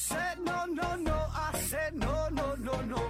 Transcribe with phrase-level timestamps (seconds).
[0.00, 1.12] said no, no, no.
[1.12, 3.02] I said no, no, no, no.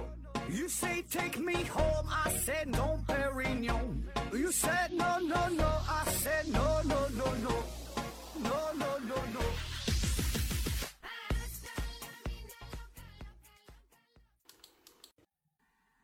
[0.49, 2.05] You say take me home.
[2.09, 4.03] I said no, Perignon.
[4.33, 5.69] You said no, no, no.
[5.87, 7.53] I said no, no, no, no.
[8.43, 9.41] No, no, no, no.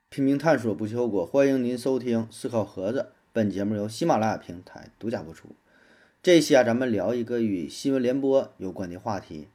[0.10, 1.26] 拼命探索，不计后果。
[1.26, 5.50] 欢迎您收听《思考盒子》，本节目由喜马拉雅平台独家播出。
[6.24, 9.50] 这一期啊，咱们聊一个与新闻联播有关的话题。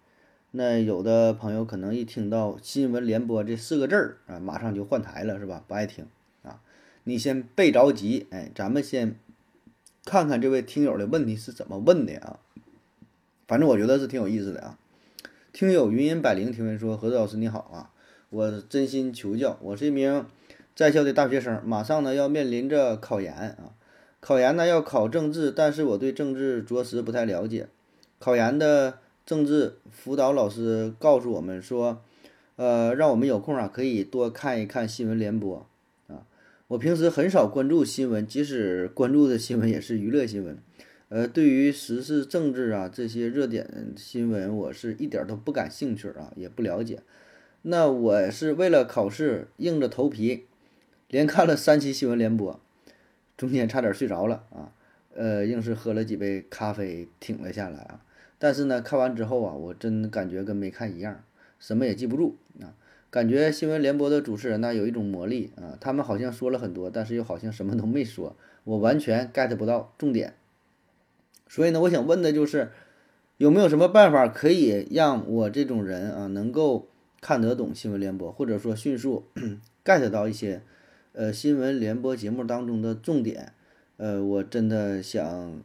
[0.54, 5.64] 那有的朋友可能一听到“新闻联播”这四个字儿啊，马上就换台了，是吧？
[5.66, 6.06] 不爱听
[6.42, 6.60] 啊。
[7.04, 9.16] 你先别着急，哎，咱们先
[10.04, 12.38] 看看这位听友的问题是怎么问的啊。
[13.48, 14.78] 反正我觉得是挺有意思的啊。
[15.54, 17.90] 听友云音百灵提问说：“何子老师你好啊，
[18.28, 20.26] 我真心求教，我是一名
[20.76, 23.72] 在校的大学生，马上呢要面临着考研啊。
[24.20, 27.68] 考研呢要考政治，但是我对政治着实不太了解。
[28.18, 32.02] 考研的政治辅导老师告诉我们说，
[32.56, 35.66] 呃，让我们有空啊可以多看一看新闻联播
[36.08, 36.26] 啊。
[36.68, 40.58] 我平时很少关注新闻，即使关注的新闻也是娱乐新闻。
[41.08, 47.00] 呃，对于时事政治啊这些热点新闻，我是一点都不感兴趣啊，也不了解。
[47.62, 50.46] 那我是为了考试硬着头皮，
[51.08, 52.58] 连看了三期新闻联播，
[53.36, 54.72] 中间差点睡着了啊。
[55.14, 58.00] 呃，硬是喝了几杯咖啡挺了下来啊。
[58.42, 61.22] 但是呢，看完之后啊，我真感觉跟没看一样，
[61.60, 62.74] 什么也记不住啊。
[63.08, 68.34] 感觉新闻联播的主持人呢有一种魔力啊，他们好像说了很多，但是又好像什么都没说，
[68.64, 70.34] 我完全 get 不到重点。
[71.46, 72.72] 所以呢，我想问的就是，
[73.36, 76.88] 有没有什么办法可以让我这种人啊能够
[77.20, 79.24] 看得懂新闻联播，或者说迅速
[79.84, 80.62] get 到一些
[81.12, 83.52] 呃新闻联播节目当中的重点？
[83.98, 85.62] 呃，我真的想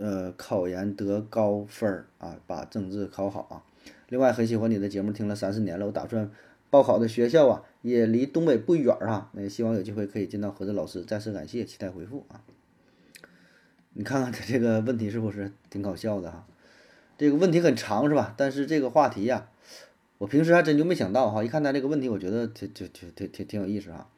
[0.00, 3.62] 呃考研得高分儿啊，把政治考好啊。
[4.08, 6.28] 另外，很喜欢你的节目，听了三四年了，我打算
[6.70, 12.40] 报考的学校啊也离东北不远啊，那希望有机会可以见到何子老师，再次感谢，期待回复啊。
[13.92, 16.46] 你看看他这个问题是不是挺搞笑的哈？
[17.18, 18.34] 这个问题很长是吧？
[18.36, 19.48] 但是这个话题呀，
[20.18, 21.44] 我平时还真就没想到哈。
[21.44, 24.08] 一看他这个问题，我觉得挺挺挺挺挺挺有意思啊。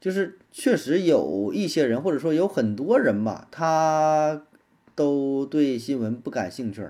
[0.00, 4.42] 就是确实有一些人，或者说有很多人吧，他
[4.94, 6.88] 都对新闻不感兴趣。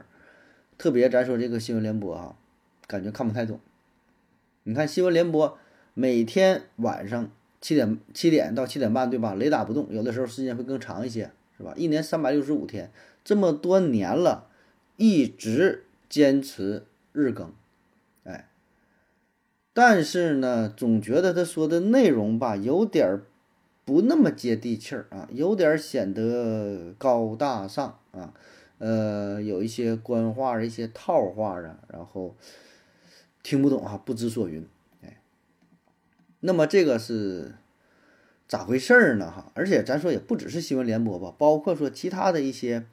[0.78, 2.36] 特别咱说这个新闻联播啊，
[2.86, 3.60] 感觉看不太懂。
[4.62, 5.58] 你看新闻联播，
[5.94, 7.30] 每天晚上
[7.60, 9.34] 七点七点到七点半，对吧？
[9.34, 11.30] 雷打不动，有的时候时间会更长一些。
[11.56, 11.74] 是吧？
[11.76, 12.90] 一年三百六十五天，
[13.22, 14.48] 这么多年了，
[14.96, 17.52] 一直坚持日更，
[18.24, 18.48] 哎，
[19.74, 23.24] 但是呢，总觉得他说的内容吧，有点儿
[23.84, 28.34] 不那么接地气儿啊，有点显得高大上啊，
[28.78, 32.36] 呃，有一些官话、一些套话啊，然后
[33.42, 34.66] 听不懂啊，不知所云，
[35.02, 35.20] 哎，
[36.41, 37.54] 那么这个是。
[38.48, 39.30] 咋回事儿呢？
[39.30, 42.84] 哈，而且咱说也不只是新闻联播吧，包括说其他的一些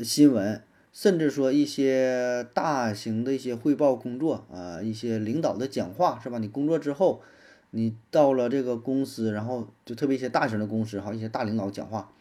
[0.00, 6.38] 新闻，甚至说一些大型的一些汇报工作啊，一些领导的讲话是吧？
[6.38, 7.22] 你工作之后，
[7.70, 12.12] 你到了这个公司，然后就特别一些大型的公司哈，一些大领导讲话，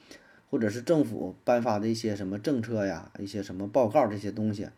[0.50, 4.70] 或者是政府颁发的一些什么政策呀，一些什么报告这些东西，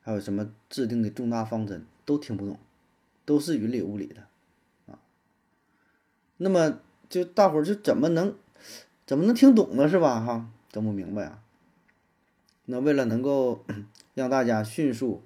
[0.00, 2.58] 还有什么制定的重大方针，都听不懂，
[3.24, 4.22] 都是云里雾里的
[4.92, 4.98] 啊。
[6.36, 6.80] 那么。
[7.10, 8.34] 就大伙儿就怎么能
[9.06, 9.88] 怎么能听懂呢？
[9.88, 10.20] 是吧？
[10.20, 11.42] 哈，整不明白啊。
[12.66, 13.64] 那为了能够
[14.12, 15.22] 让大家迅速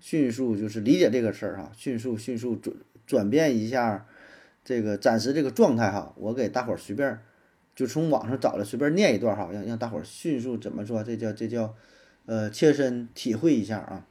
[0.00, 2.74] 迅速就是理解这个事儿哈，迅速迅速准
[3.06, 4.06] 转变一下
[4.64, 7.20] 这个暂时这个状态哈，我给大伙儿随便
[7.74, 11.02] 就从网上找了随便念一段哈，让让大伙儿迅速怎么说？
[11.04, 11.74] 这叫这叫
[12.26, 14.06] 呃切身体会一下啊。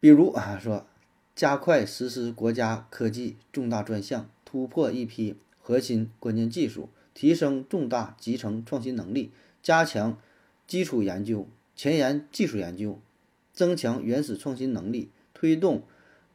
[0.00, 0.86] 比如啊，说
[1.36, 4.28] 加快实施国家科技重大专项。
[4.44, 9.32] 突破一批核心关键技术，提升重大集成创新能力，
[9.62, 10.18] 加强
[10.66, 13.00] 基础研究、前沿技术研究，
[13.54, 15.84] 增强原始创新能力，推动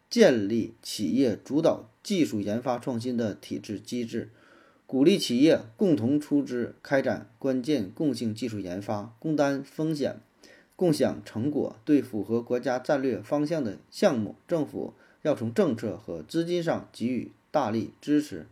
[0.10, 4.30] 建立企业主导技术研发创新的体制机制，
[4.86, 10.20] 鼓励企业共同出资开展关键共性技术研发，共担风险，
[10.76, 11.76] 共享成果。
[11.84, 17.32] 对符合国家战略方向的项目，政府要从政策和资金上给予。
[17.50, 18.46] 大力支持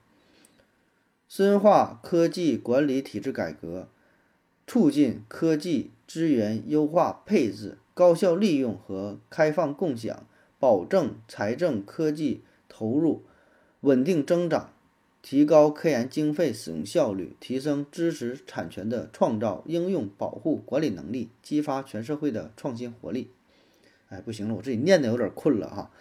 [1.27, 3.87] 深化科技管理体制改革，
[4.65, 10.25] 促进科技资源优化配置、高效利用和开放共享，
[10.59, 13.23] 保证财政科技投入
[13.81, 14.71] 稳定增长，
[15.21, 23.29] 提高科研经费使用效率，提升知识产权的创造、应用、保护、管理能力，激发全社会的创新活力。
[24.09, 25.91] 哎，不行了，我自己念的有点困了哈。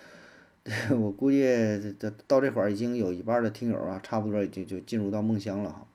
[0.98, 5.86] 我估计这这到这会儿已经有一半的听友啊，差不多已经就进入到梦乡了哈。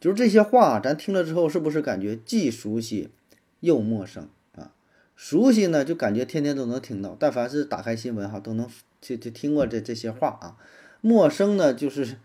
[0.00, 3.10] 就是这些话，咱听了之后，是不是感觉既熟悉
[3.60, 4.28] 又陌生？
[5.16, 8.68] 熟悉呢，就感觉天天都能听到，但凡是打开新闻哈，都能
[9.00, 10.56] 就就听过这这些话啊。
[11.00, 12.18] 陌生呢，就是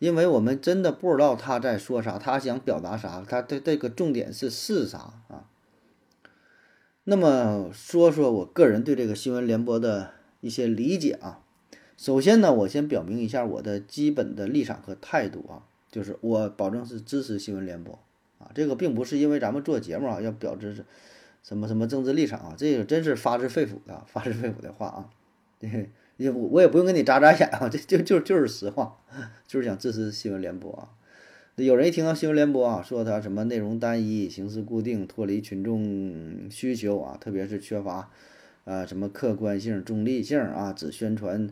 [0.00, 4.98] 因为我们真的不知道他在说啥，他想表达啥，他的这个重点是是啥
[5.28, 5.48] 啊？
[7.04, 10.10] 那么说说我个人对这个新闻联播的
[10.40, 11.40] 一些理解啊。
[11.96, 15.62] 首先呢，我先表明一下我的基本的立场和态度啊。
[15.92, 17.98] 就是我保证是支持新闻联播
[18.38, 20.86] 啊，这个并不是因为咱们做节目啊要表示
[21.42, 25.10] 什么什么政治立场啊，这个真是发自肺腑的发自肺腑的话啊，
[26.16, 28.98] 也我我也不用跟你眨眨眼啊，这就就就是实话，
[29.46, 30.90] 就是想支持新闻联播啊。
[31.56, 38.10] 有人一听到新闻联播啊，说他什么内容单一、形式固定、脱离群众需求啊，特别是缺乏
[38.64, 41.50] 啊什么客观性、中立性啊，只宣传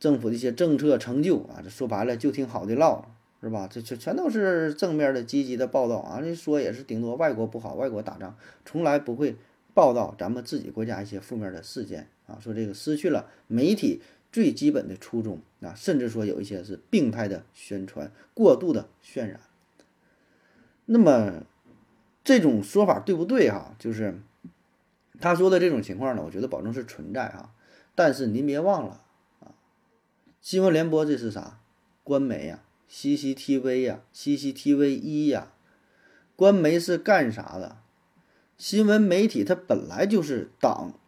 [0.00, 3.17] 政府的一些政策成就啊，这说白了就听好的唠。
[3.40, 3.68] 是吧？
[3.70, 6.20] 这全全都是正面的、积极的报道啊！
[6.20, 9.36] 这说也是顶多外国不好，外国打仗，从来不会
[9.74, 12.36] 报道咱们自己国家一些负面的事件啊。
[12.40, 14.02] 说这个失去了媒体
[14.32, 19.38] 最基本的初衷啊，甚至说有一些是病态的宣传、过度的渲染。
[20.86, 21.44] 那么
[22.24, 23.76] 这种说法对不对哈？
[23.78, 24.20] 就是
[25.20, 27.54] 他说的这种情况呢，我觉得保证是存在哈。
[27.94, 29.04] 但是您别忘了
[29.38, 29.54] 啊，
[30.40, 31.60] 新闻联播这是啥？
[32.02, 32.64] 官媒呀。
[32.90, 35.52] CCTV 呀，CCTV 一呀，
[36.34, 37.78] 官媒是干啥的？
[38.56, 40.98] 新闻媒体它本来就是党、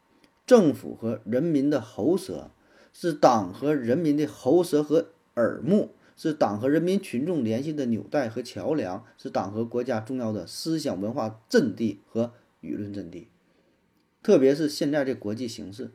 [0.47, 2.51] 政府和人民的喉舌，
[2.93, 13.29] 是党和人民的喉舌和耳目，是党和人民群众联系的纽带和桥梁，是党和国家重要的思想文化阵地和舆论阵地。
[14.23, 15.93] 特别是现在这国际形势。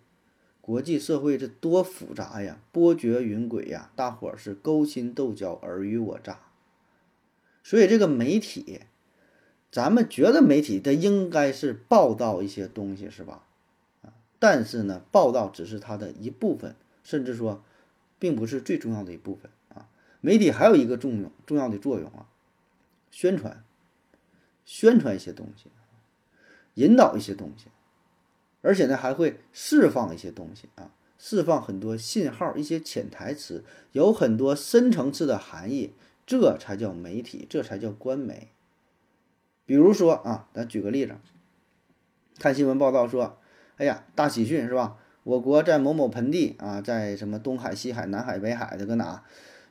[0.66, 6.40] 国际社会这多复杂呀，波谲云诡呀，大伙儿是勾心斗角，尔虞我诈。
[7.64, 8.82] 所以这个媒体，
[9.72, 13.44] 咱们觉得媒体它应该是报道一些东西，是吧？
[14.40, 17.64] 但是呢，报道只是它的一部分，甚至说，
[18.18, 19.88] 并不是最重要的一部分啊。
[20.20, 22.26] 媒体还有一个重用重要的作用啊，
[23.12, 23.64] 宣传，
[24.66, 25.70] 宣传一些东西，
[26.74, 27.68] 引导一些东西。
[28.66, 30.90] 而且呢，还会释放一些东西啊，
[31.20, 35.94] 释放很多信号，一些潜台词，有很多深层次的含义，
[36.26, 38.50] 这才叫媒体，这才叫官媒。
[39.68, 41.14] 比如说啊，咱举个例子，
[42.40, 43.38] 看新闻报道说，
[43.78, 44.98] 哎呀，大喜讯是吧？
[45.24, 49.24] 我国在某某盆地啊，在什么东海、西海、南海、北海的搁哪，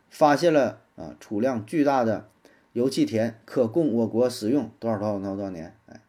[0.08, 2.28] 发现了啊储量巨大的
[2.74, 5.76] 油气田，可供我国使用多少多少多少年？
[5.86, 6.00] 哎，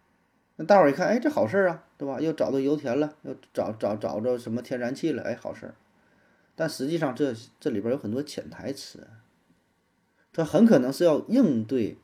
[0.58, 1.85] 那大伙儿一看，哎，这好事儿啊！
[1.97, 2.19] 对吧？
[2.19, 5.24] 又找到油田了，又找找找着什么天然气了？
[5.24, 5.75] 哎，好事儿。
[6.56, 9.07] 但实际上，这这里边有很多潜台词，
[10.31, 11.97] 它很可能是要应对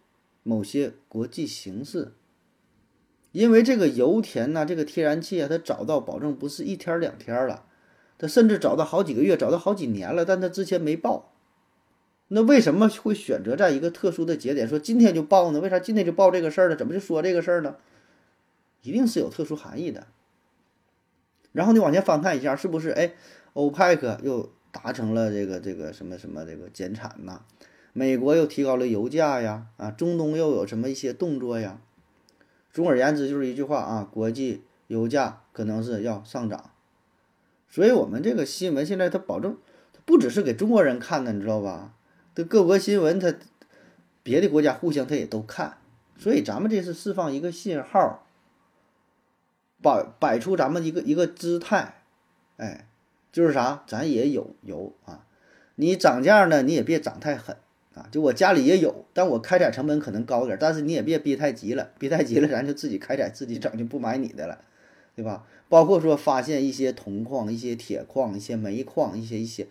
[0.43, 2.13] 某些国际形势。
[3.31, 7.65] 因为这个油田呐，这个天然气啊，它找到保证不是一天两天了，
[8.17, 11.33] 它甚至找到好几个月，找到好几年了，但它之前没报。
[12.27, 15.59] 那为什么会选择在一个特殊的节点说今天就报呢？
[15.61, 16.75] 为啥今天就报这个事儿呢？
[16.75, 17.75] 怎么就说这个事儿呢？
[18.81, 20.07] 一定是有特殊含义的。
[21.51, 22.89] 然后你往前翻看一下，是不是？
[22.91, 23.13] 哎，
[23.53, 27.41] 欧派克又达成了这个这个什么什么这个减产呐？
[27.93, 29.67] 美国又提高了油价呀？
[29.75, 31.81] 啊，中东又有什么一些动作呀？
[32.71, 36.71] 总而言之，就是一句话啊，国际油价可能是要上涨。
[37.67, 39.57] 所以，我们这个新闻现在它保证，
[39.91, 41.93] 它不只是给中国人看的，你知道吧？
[42.33, 43.33] 这各国新闻，它
[44.23, 45.77] 别的国家互相它也都看。
[46.17, 48.25] 所以，咱们这是释放一个信号。
[49.81, 51.95] 摆摆出咱们一个一个姿态，
[52.57, 52.87] 哎，
[53.31, 55.25] 就是啥，咱也有油啊。
[55.75, 57.55] 你涨价呢，你也别涨太狠
[57.95, 58.07] 啊。
[58.11, 64.59] 就我家里也有，但我开采成本可能高点，但是你也别逼太急了，逼太急了，咱就自己开采自己整，就不买你的了，
[65.15, 65.45] 对吧？
[65.69, 69.67] 包括说发现一些铜矿、一些铁矿、一些煤矿、一些一些，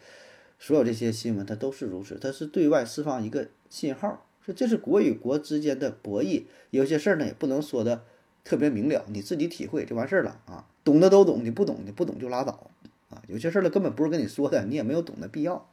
[0.58, 8.02] 所有这些新闻它都是如此，它是对外释放一个信号，说这是国与国之间的博弈，有些事儿呢也不能说的。
[8.44, 10.66] 特别明了，你自己体会就完事儿了啊！
[10.82, 12.70] 懂的都懂，你不懂你不懂就拉倒
[13.10, 13.22] 啊！
[13.28, 15.68] 有些事儿呢根本不是跟你说的，你也没有懂的必要。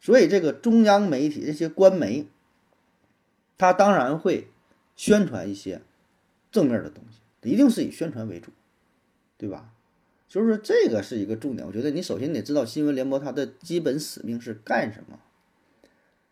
[0.00, 2.26] 所以这个中央媒体这些官媒，
[3.56, 4.48] 他当然会
[4.94, 5.80] 宣传一些
[6.52, 8.50] 正面的东西，一定是以宣传为主，
[9.38, 9.72] 对吧？
[10.28, 11.66] 就是说这个是一个重点。
[11.66, 15.18] 我觉得你首先得知道新闻联播它的基本使命是干什么，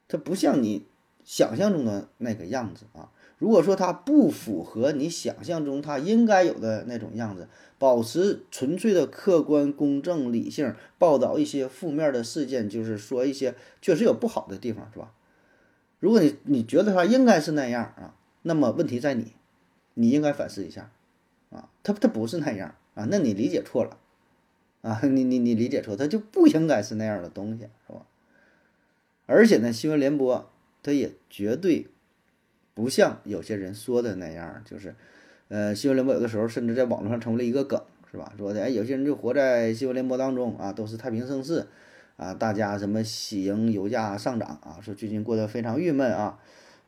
[0.08, 0.84] 它不像你
[1.24, 3.10] 想象中的那个样子啊。
[3.42, 15.12] 如果说它不符合你想象中它应该有的那种样子，保持纯粹的客观、公正、理性，报道一些负面的事件，就是说一些确实有不好的地方，是吧？
[15.98, 19.32] 如果你你觉得它应该是那样啊，那么问题在你，
[19.94, 20.92] 你应该反思一下
[21.50, 23.98] 啊，它它不是那样啊，那你理解错了
[24.82, 28.06] 啊，你你你理解错，它就不应该是那样的东西，是吧？
[29.26, 30.48] 而且呢，新闻联播
[30.84, 31.88] 它也绝对。
[32.74, 34.94] 不像有些人说的那样，就是，
[35.48, 38.32] 呃，新闻联播有的时候甚至在网络上成为了一个梗，是吧？
[38.38, 41.66] 说的哎，有些人就活在新闻联播当中啊，都是太平盛世，
[42.16, 46.38] 啊，大家什么喜迎油价上涨啊，说最近过得非常郁闷啊，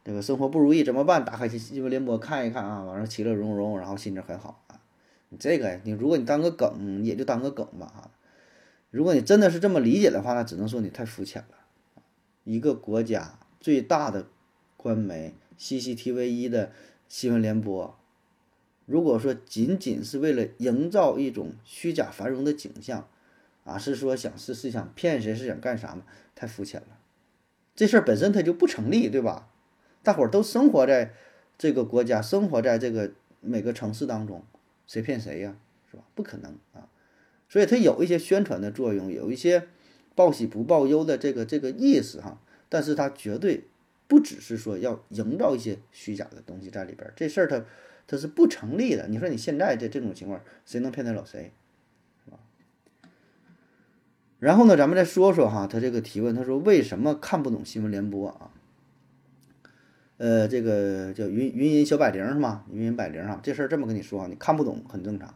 [0.02, 1.22] 这个生活不如意怎么办？
[1.22, 4.80] 打开新闻联播看一看啊，晚上其乐融融，然后心情很好啊。
[5.28, 8.10] 你这个你如果你当个梗，也就当个梗吧啊。
[8.90, 11.56] 如果你真的是这么理解的话，那只能说你太肤浅了。
[12.44, 14.26] 一个国家最大的
[14.78, 15.34] 官媒。
[15.58, 16.72] CCTV 一的
[17.08, 17.96] 新闻联播，
[18.86, 23.08] 如果说仅仅是为了营造一种虚假繁荣的景象，
[23.64, 26.02] 啊，是说想是是想骗谁，是想干啥吗？
[26.34, 26.98] 太肤浅了，
[27.74, 29.48] 这事儿本身它就不成立，对吧？
[30.02, 31.14] 大伙儿都生活在
[31.56, 34.42] 这个国家，生活在这个每个城市当中，
[34.86, 35.56] 谁骗谁呀？
[35.90, 36.02] 是吧？
[36.14, 36.88] 不可能啊！
[37.48, 39.68] 所以它有一些宣传的作用，有一些
[40.14, 43.64] 报喜不报忧的这个这个意思哈，但是它绝对。
[44.14, 47.64] 不只是说要营造一些虚假的东西在里边，这事儿它
[48.06, 49.08] 它是不成立的。
[49.08, 51.52] 你说你现在这这种情况，谁能骗得了谁，
[52.24, 52.38] 是吧？
[54.38, 58.52] 然后呢，咱们再说说哈，他这个提问，他说为什么看不懂新闻联播啊？
[60.18, 62.64] 呃，这个叫云云音小百灵是吗？
[62.70, 65.34] 云音百灵啊，这事儿这么跟你说，你看不懂很正常，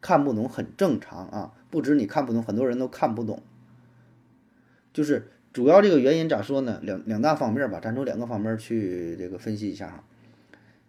[0.00, 3.42] 看不懂很正常啊，不止你看不懂，很多人都看不懂，
[4.94, 5.30] 就是。
[5.52, 6.78] 主要这个原因咋说呢？
[6.82, 10.04] 两两大方面吧，咱从两个方面去这个分析一下哈。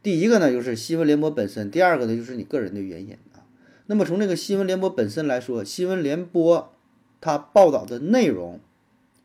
[0.03, 3.43] 第一个呢，就是新闻联播本身；第二个呢，就是你个人的原因啊。
[3.87, 6.73] 那么从这个新闻联播本身来说，新闻联播
[7.19, 8.59] 它报道的内容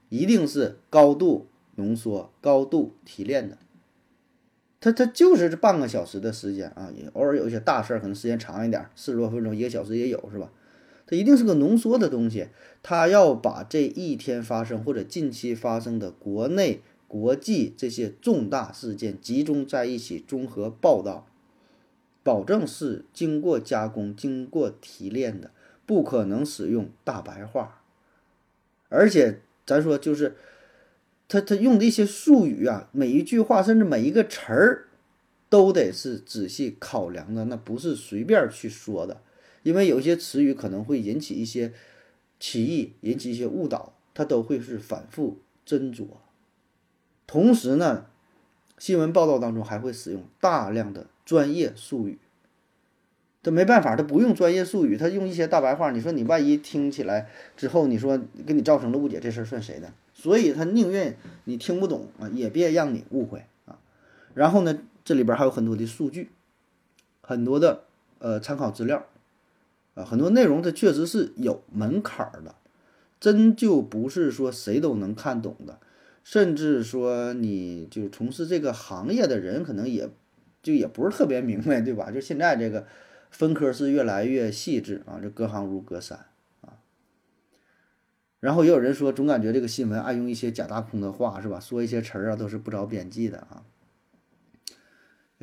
[0.09, 3.59] 一定是高度浓缩、高度提炼的。
[4.81, 10.51] 它它就是这半个小时的时间啊，也偶尔有一些大事儿，可能时间长一点，四十多分钟、一个小时也有，是吧？
[11.07, 12.49] 它一定是个浓缩的东西，
[12.83, 21.27] 它要把这一天发生或者近期发生的国内、国际这些重大事件集中在一起，综合报道，
[22.23, 25.51] 保证是经过加工、经过提炼的，
[25.85, 27.83] 不可能使用大白话。
[28.89, 30.37] 而且咱说就是，
[31.29, 34.87] 他他用的一些术语啊，每一句话甚至每一个词儿，
[35.51, 39.21] 都得是仔细考量的，那不是随便去说的。
[39.65, 41.73] 因为有些词语可能会引起一些
[42.39, 46.07] 歧义，引起一些误导，它都会是反复斟酌。
[47.27, 48.07] 同时呢，
[48.79, 52.19] 新闻报道当中还会使用大量的专业术语。
[53.43, 55.91] 这没办法，他不用专业术语，他用一些大白话。
[55.91, 59.93] 你说你万一听起来之后，你说给你造成了误解，这事儿算谁的？
[60.13, 63.79] 所以他宁愿你听不懂啊，也别让你误会啊。
[64.35, 66.31] 然后呢，这里边还有很多的数据，
[67.23, 67.85] 很多的
[68.19, 69.07] 呃参考资料。
[69.95, 72.55] 啊，很多内容它确实是有门槛儿的，
[73.21, 75.79] 真就不是说谁都能看懂的，
[76.23, 80.11] 甚至说你就从事这个行业的人，可能也
[80.63, 82.11] 就也不是特别明白，对吧？
[82.11, 82.87] 就现在这个
[83.31, 86.27] 分科是越来越细致啊，这隔行如隔山
[86.63, 86.79] 啊。
[88.41, 91.61] 然后也有人说，总感觉这个新闻爱用一些假大空的话，是吧？
[91.61, 93.63] 说一些词儿啊，都是不着边际的啊。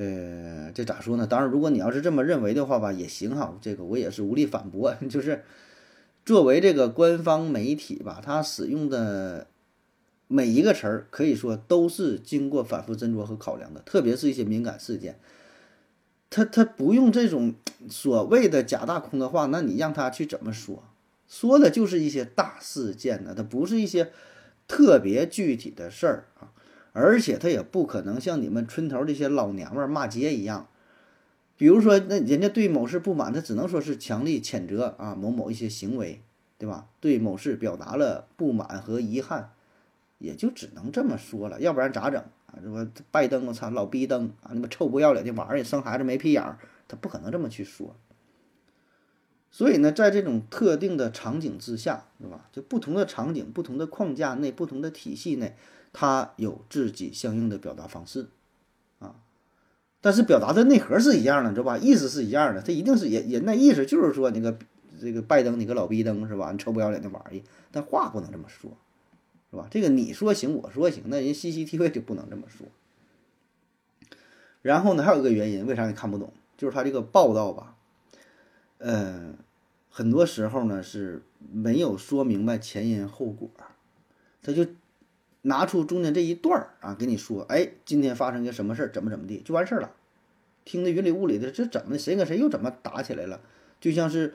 [0.01, 1.27] 呃，这咋说呢？
[1.27, 3.55] 当然，如果你要是这么认为的话吧，也行哈。
[3.61, 4.95] 这个我也是无力反驳。
[5.07, 5.43] 就是
[6.25, 9.45] 作为这个官方媒体吧，它使用的
[10.27, 13.81] 每一个词儿，可以说都是经过反复斟酌和考量的。
[13.81, 15.19] 特别是一些敏感事件，
[16.31, 17.53] 他他不用这种
[17.89, 20.83] 所谓的假大空的话，那你让他去怎么说？
[21.27, 24.11] 说的就是一些大事件呢，它不是一些
[24.67, 26.50] 特别具体的事儿啊。
[26.93, 30.67] 而且他也不可能像你们村头这些老娘们骂街一样，
[31.55, 36.21] 比如说那人家对某事不满，他只能说是强力谴责啊某某一些行为，
[36.57, 36.87] 对吧？
[36.99, 39.51] 对某事表达了不满和遗憾，
[40.17, 42.59] 也就只能这么说了，要不然咋整啊？
[42.61, 47.95] 这不拜登，我操，老逼登啊，那么臭不要脸的玩意儿，生孩子没屁眼儿，他不可能这么去说。
[49.49, 52.49] 所以呢，在这种特定的场景之下，是吧？
[52.51, 55.55] 就不同的场景、不同的框架内、不同的体系内。
[55.93, 58.27] 他有自己相应的表达方式，
[58.99, 59.15] 啊，
[60.01, 61.77] 但是表达的内核是一样的，知道吧？
[61.77, 64.57] 意思是一样的，他一定是也也那意思就是说那个
[64.99, 66.51] 这个拜登你个老逼登是吧？
[66.51, 68.71] 你臭不要脸的玩意，但话不能这么说，
[69.49, 69.67] 是吧？
[69.69, 72.67] 这个你说行，我说行，那人 CCTV 就不能这么说。
[74.61, 76.31] 然后呢，还有一个原因，为啥你看不懂？
[76.55, 77.75] 就是他这个报道吧，
[78.77, 79.33] 呃，
[79.89, 83.49] 很多时候呢是没有说明白前因后果，
[84.43, 84.67] 他就
[85.43, 89.91] 拿出中间这一段儿啊，给你说，哎，今天发生一个什么事儿，怎么怎么地，就完事儿了。
[90.63, 93.41] 听得云里雾里的，这怎么谁跟谁又怎么打起来了？
[93.79, 94.33] 就像是，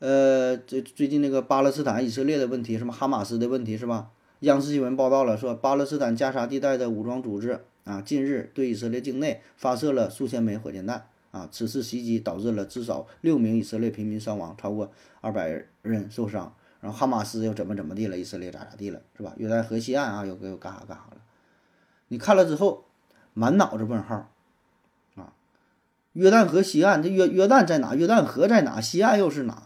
[0.00, 4.10] 呃，这最近那个巴勒斯坦以色列的问题，什么哈马斯的问题是吧？
[4.40, 16.52] 央视新闻报道了，说巴勒斯坦加沙地带的武装组织啊，近日对以色列境内发射了数千枚火箭弹啊，此次袭击导致了至少六名以色列平民伤亡，超过二百人受伤。
[16.80, 18.16] 然后哈马斯又怎么怎么地了？
[18.16, 19.00] 以色列咋咋地了？
[19.16, 19.32] 是吧？
[19.36, 21.16] 约旦河西岸啊，又又干啥干啥了？
[22.08, 22.84] 你看了之后，
[23.34, 24.30] 满脑子问号
[25.16, 25.32] 啊！
[26.12, 27.94] 约旦河西岸，这约约旦在哪？
[27.94, 28.80] 约旦河在哪？
[28.80, 29.64] 西岸又是哪？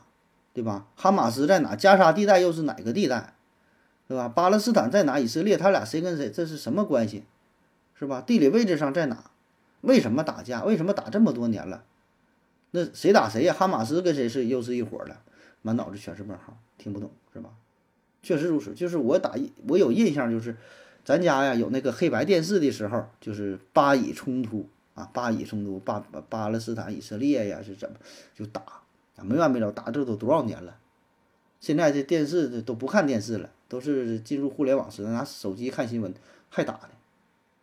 [0.55, 0.87] 对吧？
[0.97, 1.77] 哈马斯在哪？
[1.77, 3.35] 加沙地带又是哪个地带？
[4.09, 4.29] 对吧？
[4.29, 5.19] 巴勒斯坦在哪？
[5.19, 6.31] 以色列他俩谁跟谁？
[6.31, 7.25] 这是什么关系？
[7.95, 8.21] 是吧？
[8.21, 9.31] 地理位置上在哪？
[9.83, 10.65] 为什么打架？
[10.65, 11.85] 为什么打这么多年了？
[12.71, 13.53] 那谁打谁呀？
[13.53, 15.19] 哈马斯跟谁是又是一伙的？
[15.65, 17.51] 满脑子全是问号，听不懂是吧？
[18.25, 19.35] 确实如此，就是我打
[19.69, 20.57] 我有印象，就是
[21.05, 27.97] 咱家呀有那个黑白电视的时候，就是巴以冲突啊，巴以冲突，巴巴巴勒斯坦以色列呀是怎么
[28.35, 28.61] 就打
[29.15, 30.77] 啊没完没了，打这都多少年了？
[31.61, 36.13] 现在这电视都不看电视了，都是进入互联网时代，拿手机看新闻
[36.51, 36.91] 还打呢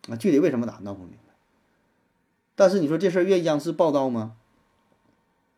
[0.08, 0.16] 啊！
[0.16, 1.34] 具体为什么打闹不明白。
[2.54, 4.36] 但是你说这事儿怨央视报道吗？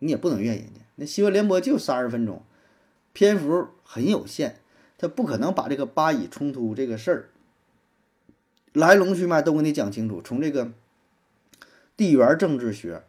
[0.00, 0.80] 你也不能怨人家。
[0.96, 2.42] 那新闻联播就三十分钟，
[3.12, 4.54] 篇幅很有限，
[4.96, 7.28] 他不可能把这个巴以冲突这个事儿
[8.72, 10.22] 来龙去脉都给你讲清楚。
[10.22, 10.72] 从这个
[11.96, 13.02] 地缘政治学，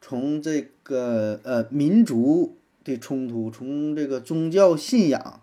[0.00, 5.42] 从这个呃民族的冲突，从这个宗教信仰，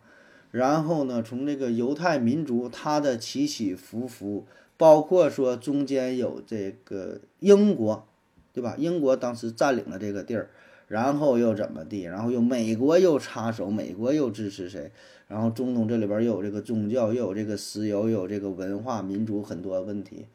[0.51, 4.45] 然后呢，从这个犹太民族它的起起伏伏，
[4.77, 8.07] 包括说中间有这个英国，
[8.53, 8.75] 对吧？
[8.77, 10.49] 英国当时占领了这个地儿。
[10.87, 12.03] 然后又怎么地？
[12.03, 14.91] 然后又美国又插手，美国又支持谁？
[15.27, 20.27] 然后中东这里边又有这个宗教，又有这个石油，又有这个文化、民族很多问题。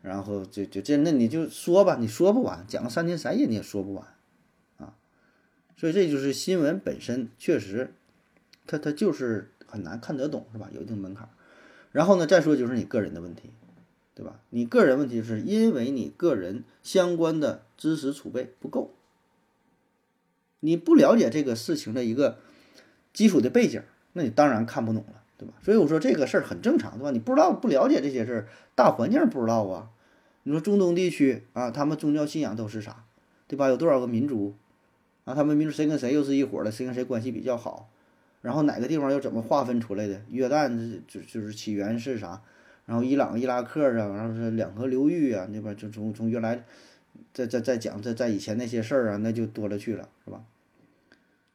[0.00, 4.06] 然后就就这那你就说吧，你说不完，讲个三天三夜你也说不完
[4.76, 4.94] 啊。
[5.76, 7.92] 所以这就是新闻本身确实，
[8.66, 10.70] 它它就是很难看得懂，是吧？
[10.72, 11.28] 有一定门槛。
[11.90, 13.50] 然后呢，再说就是你个人的问题，
[14.14, 14.40] 对吧？
[14.50, 18.94] 你个人问题是因为你个人相关的知识储备不够。
[20.60, 22.38] 你不了解这个事情的一个
[23.12, 25.54] 基础的背景，那你当然看不懂了，对吧？
[25.62, 27.10] 所以我说这个事儿很正常，对吧？
[27.10, 29.90] 你不知道不了解这些事儿，大环境不知道啊。
[30.42, 33.04] 你说中东地区啊，他们宗教信仰都是啥，
[33.46, 33.68] 对吧？
[33.68, 34.54] 有多少个民族
[35.24, 35.34] 啊？
[35.34, 36.70] 他们民族谁跟谁又是一伙的？
[36.70, 37.88] 谁跟谁关系比较好？
[38.42, 40.22] 然后哪个地方又怎么划分出来的？
[40.30, 42.40] 约旦就就是起源是啥？
[42.86, 46.64] 然后伊朗、伊拉克啊，然后是两河流域啊，那边就从从原来。
[47.32, 50.44] 再再再讲，在在以前那些事儿啊，那就多了去了，是吧？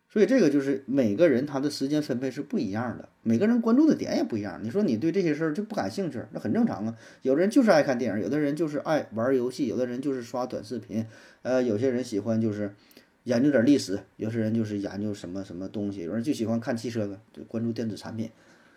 [0.09, 4.59] 所以这个就是每个人他的时间分配是不一样的，每个人关注的点也不一样。
[4.63, 6.95] 你说你对这些事儿就不感兴趣，那很正常啊。
[7.23, 11.03] 有的人就是爱看电影，有的人就是爱玩游戏，有的人就是刷短视频，
[11.41, 12.75] 呃，有些人喜欢就是
[13.23, 18.29] 研究点历史，有些人就是研究什么什么东西，有人就喜欢看汽车的，就关注电子产品。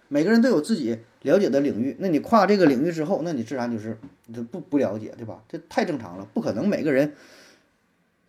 [0.09, 5.42] 每个人都有自己了解的领域，那你跨这个领域之后，那你自然就是你不不了解，对吧？
[5.49, 7.14] 这太正常了，不可能每个人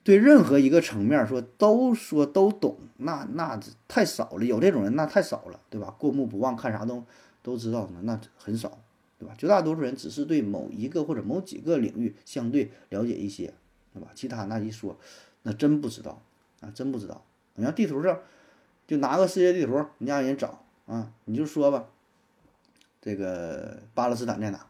[0.03, 4.45] 对任何一个层面说都说都懂，那那太少了。
[4.45, 5.93] 有这种人那太少了，对吧？
[5.99, 7.03] 过目不忘，看啥都
[7.43, 8.79] 都知道呢，那很少，
[9.19, 9.35] 对吧？
[9.37, 13.53] 绝大多数人只是对某一个或者某几个领域相对了解一些，
[13.93, 14.07] 对吧？
[14.15, 14.97] 其他那一说，
[15.43, 16.21] 那真不知道
[16.61, 17.23] 啊，真不知道。
[17.55, 18.19] 你像地图上，
[18.87, 20.63] 就拿个世界地图，你让人找。
[20.87, 21.89] 啊，你就说吧，
[22.99, 24.65] 这个巴勒斯坦在哪？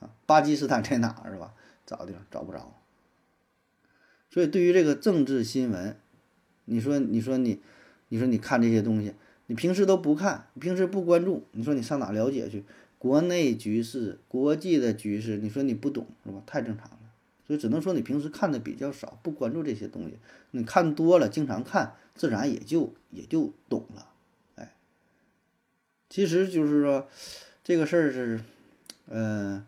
[0.00, 1.52] 啊，巴基斯坦在哪是吧？
[1.84, 2.72] 找地方找不着。
[4.30, 5.96] 所以对于这个政治新闻，
[6.66, 7.60] 你说你说你，
[8.08, 9.14] 你说你看这些东西，
[9.46, 12.64] 你平时都不看，平时不关注，你说你上哪了解去？
[12.98, 16.42] 国内局势、国际的局势，你说你不懂是吧？
[16.46, 16.98] 太正常了。
[17.46, 20.18] 所以只能说你平时看的比较少，不关注这些东西。
[20.52, 24.11] 你看多了，经常看，自然也就也就懂了。
[26.12, 27.08] 其实就是说，
[27.64, 28.38] 这个事儿是，
[29.08, 29.64] 呃，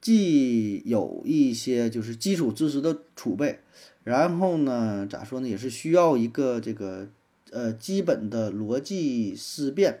[0.00, 3.58] 既有一些就是基础知识的储备，
[4.02, 7.08] 然后呢，咋说呢，也是需要一个这个
[7.50, 9.98] 呃基本的逻辑思辨，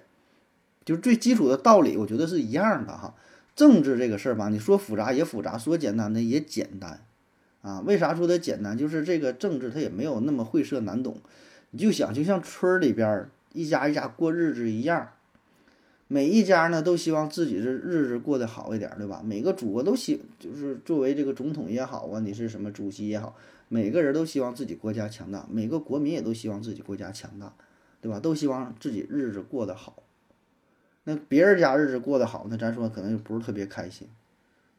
[0.82, 3.14] 就是最基础的道理，我觉得是一样的哈。
[3.54, 7.04] 政治这个事儿吧，你说复杂也复杂，说简单的也简单，
[7.60, 8.78] 啊，为啥说它简单？
[8.78, 11.20] 就是这个政治它也没有那么晦涩难懂，
[11.72, 15.10] 你就想就像村里边一家一家过日子一样。
[16.12, 19.22] 每一家呢都希望自己的日子过得好一点，对吧？
[19.24, 23.34] 每个祖国都希就是作为这个总统也好啊，你是什么主席也好，
[23.68, 27.54] 每个人都希望自己国家强大，每个国民也都希望自己国家强大，
[28.02, 28.20] 对吧？
[28.20, 30.02] 都希望自己日子过得好。
[31.04, 34.06] 那别人家日子过得好，那咱说可能就不是特别开心，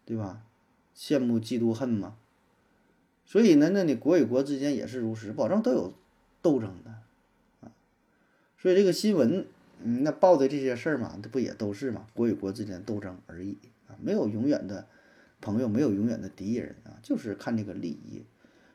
[0.05, 0.43] 对吧？
[0.95, 2.15] 羡慕、嫉妒、恨嘛。
[3.25, 5.91] 所以呢，那你国与国之间也是如此，保证都有
[6.43, 6.91] 斗争的
[7.61, 7.71] 啊。
[8.59, 9.47] 所以这个新闻，
[9.83, 12.07] 嗯，那报的这些事儿嘛，这不也都是嘛？
[12.13, 14.87] 国与国之间斗争而已啊，没有永远的
[15.41, 18.23] 朋友，没有永远的敌人啊，就是看这个利益。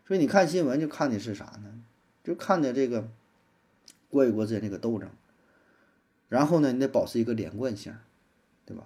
[0.07, 1.83] 所以你看新闻就看的是啥呢？
[2.23, 3.09] 就看的这个
[4.11, 5.09] 国与国之间这个斗争。
[6.29, 7.95] 然后呢，你得保持一个连贯性，
[8.67, 8.85] 对吧？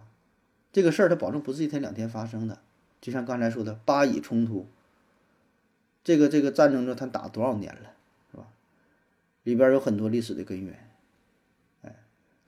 [0.73, 2.61] 这个事儿它保证不是一天两天发生的，
[3.01, 4.69] 就像刚才说的巴以冲突，
[6.05, 7.93] 这个这个战争呢，它打多少年了，
[8.31, 8.47] 是吧？
[9.43, 10.92] 里边有很多历史的根源，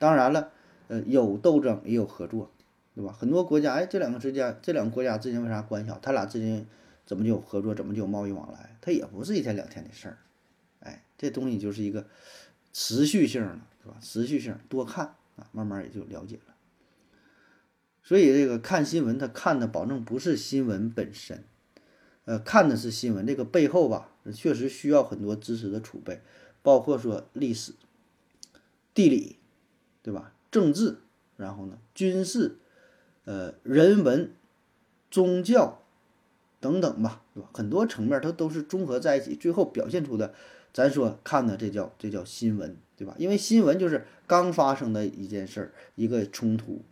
[0.04, 0.52] 当然了，
[0.88, 2.50] 呃，有斗争也有合作，
[2.94, 3.10] 对吧？
[3.10, 5.98] 很多国家，哎，这两个之间，这两个国家之间为啥关系好？
[6.02, 6.66] 他俩之间
[7.06, 7.74] 怎么就有合作？
[7.74, 8.76] 怎么就有贸易往来？
[8.82, 10.18] 它也不是一天两天的事儿，
[10.80, 12.06] 哎，这东西就是一个
[12.74, 13.58] 持续性的。
[13.82, 13.96] 是吧？
[14.00, 16.54] 持续性多看啊，慢慢也就了解了。
[18.02, 21.44] 所以这个看新闻，他看的保证不是新闻本身，
[22.24, 26.22] 呃，看的是新闻这个背后吧，确实需要很多知识的储备，
[26.62, 27.74] 包括说历史、
[28.94, 29.36] 地理，
[30.04, 30.32] 对吧？
[30.50, 30.98] 政治，
[31.38, 32.58] 然后呢，军事，
[33.24, 34.30] 呃，人文、
[35.10, 35.80] 宗教
[36.60, 37.48] 等等吧，对吧？
[37.54, 40.34] 很多层面它都是综合在一起，最后表现出的。
[40.74, 43.14] 咱说看的这叫这叫新闻，对吧？
[43.16, 46.82] 因为新闻就是刚发生的一件事儿，一个冲突，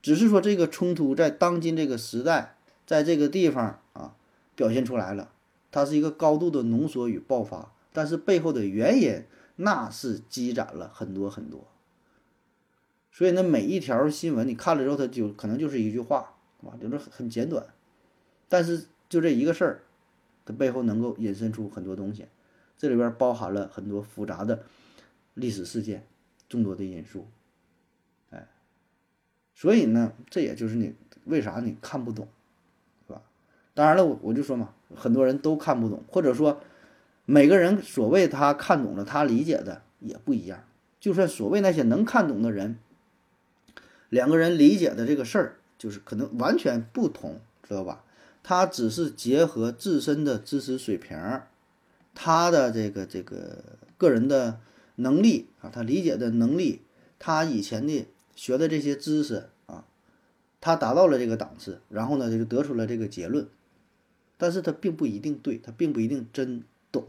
[0.00, 2.56] 只是说这个冲突在当今这个时代，
[2.86, 4.14] 在这个地方啊
[4.54, 5.32] 表现出来了，
[5.70, 9.24] 它是一个高度的浓缩与爆发，但是背后的原因
[9.56, 11.66] 那是积攒了很多很多。
[13.18, 17.66] 所以呢，每一条新闻你看了之后，它就可能就是一句话，啊，就是很简短，
[18.48, 19.82] 但是就这一个事儿，
[20.44, 22.26] 它背后能够引申出很多东西。
[22.76, 24.62] 这里边包含了很多复杂的
[25.34, 26.06] 历史事件，
[26.48, 27.26] 众多的因素，
[28.30, 28.46] 哎，
[29.52, 32.28] 所以呢，这也就是你为啥你看不懂，
[33.08, 33.20] 是吧？
[33.74, 36.60] 当然了，我我就说嘛，很多人都看不懂，或者说
[37.24, 40.62] 每个人所谓他看懂了，他理解的也不一样。
[41.00, 42.78] 就算所谓那些能看懂的人，
[44.08, 48.04] 两个人理解的这个事儿，就是可能完全不同，知道吧？
[48.42, 51.42] 他只是结合自身的知识水平。
[52.14, 53.62] 他的这个这个
[53.96, 54.58] 个人的
[54.96, 56.80] 能力啊，他理解的能力，
[57.18, 59.84] 他以前的学的这些知识啊，
[60.60, 63.46] 他达到了这个档次，然后呢，就得出了这个结论，
[64.36, 67.04] 但是他并不一定对，他并不一定真懂。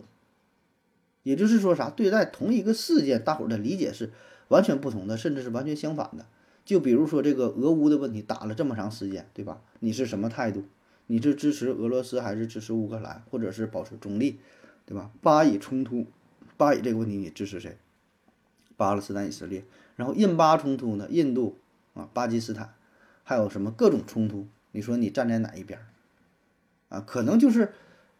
[1.23, 4.11] 也就是说啥，对待同一个事件，大伙儿的理解是
[4.49, 6.25] 完全不同的，甚至是完全相反的。
[6.69, 9.59] 就比如说这个俄乌的问题，打了这么长时间，对吧？
[9.79, 10.65] 你是什么态度？
[11.07, 14.37] 你是支持俄罗斯还是支持乌克兰，或者是保持中立？
[14.85, 15.09] 对吧？
[15.19, 16.05] 巴以冲突，
[16.57, 17.75] 巴以这个问题你支持谁？
[18.77, 19.65] 巴勒斯坦、以色列。
[19.95, 21.07] 然后印巴冲突呢？
[21.09, 21.57] 印度
[21.95, 22.75] 啊，巴基斯坦，
[23.23, 24.45] 还有什么各种冲突？
[24.71, 25.79] 你说你站在哪一边？
[26.89, 27.73] 啊，可能就是，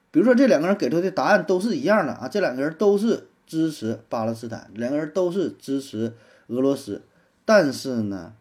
[0.10, 6.14] 比如说这两个人给出的答案都是一样的啊，这两个人都是支持巴勒斯坦，两个人都是支持
[6.48, 7.04] 俄罗斯，
[7.50, 8.36] 但是呢，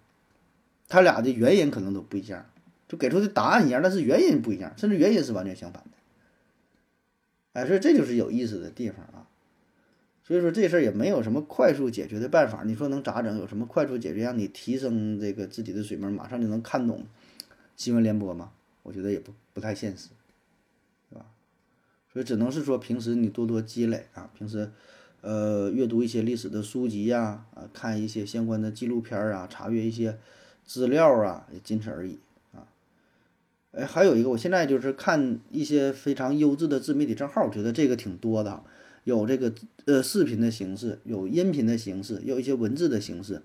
[0.86, 2.44] 他俩的原因可能都不一样，
[2.86, 5.90] 就给出的答案一样，但是原因不一样，甚至原因是完全相反的。
[7.54, 9.26] 哎，所以这就是有意思的地方啊。
[10.24, 12.64] 所以说这事儿也没有什么快速解决的办法。
[12.64, 13.38] 你说能咋整？
[13.38, 17.06] 有什么快速解决让你提升这个自己的水平，马上就能看懂
[17.76, 18.52] 新闻联播吗？
[18.82, 20.10] 我觉得也不不太现实，
[21.08, 21.24] 是吧？
[22.12, 24.70] 所以只能是说平时你多多积累啊，平时
[25.20, 30.18] 呃阅读一些历史的书籍呀，啊看一些相关的纪录片啊，查阅一些
[30.64, 32.18] 资料啊，也仅此而已
[32.52, 32.66] 啊。
[33.72, 38.62] 哎，还有一个，我现在就是看一些非常优质的自媒体账号，我觉得这个挺多的，
[39.04, 39.52] 有这个
[39.86, 43.42] 呃视频的形式，有音频的形式，有一些文字的形式，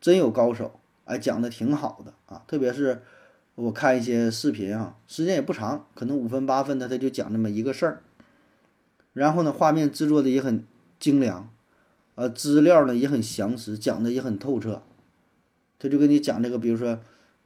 [0.00, 2.44] 真有高手，哎，讲的挺好的啊。
[2.46, 3.02] 特别是
[3.54, 8.02] 我看一些视频啊，时间也不长，可能五分八分的，他就讲这么一个事儿，
[9.12, 10.64] 然后呢，画面制作的也很
[10.98, 11.48] 精良，
[12.14, 14.82] 呃，资料呢也很详实，讲的也很透彻，
[15.78, 16.98] 他就跟你讲这个，比如说。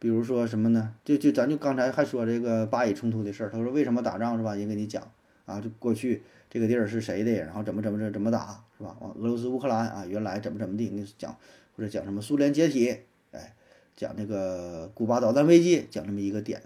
[0.02, 0.92] 比如说什么呢？
[1.04, 4.56] 就就咱就刚才还说这个巴以冲突的事儿，他说为什么打仗是吧？
[4.56, 5.00] 人给你讲
[5.46, 8.96] 啊，就过去这个地儿是谁的，然后怎么怎么怎怎么打是吧？
[8.98, 11.32] 往俄罗斯乌克兰啊，原来怎么怎么地，你讲
[11.76, 12.98] 或者讲什么苏联解体，
[13.30, 13.54] 哎，
[13.94, 16.60] 讲这个古巴导弹危机，讲这么一个点，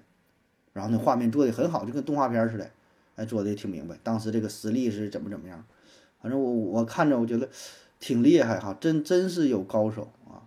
[0.72, 2.70] 然后那画面做的很好，就跟动画片似的，
[3.16, 5.62] 哎，做的挺明白，当时这个实力是怎么怎么样，
[6.26, 7.48] 反正我我看着我觉得
[8.00, 10.42] 挺厉害哈，真真是有高手啊。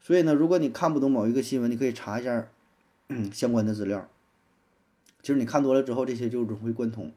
[0.00, 2.48] 所以呢，如果你看不懂某一个新闻，你可以查一下
[3.32, 4.08] 相关的资料。
[5.22, 7.12] 其实你看多了之后，这些就融会贯通，